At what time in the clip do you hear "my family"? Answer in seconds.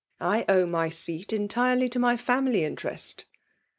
1.99-2.63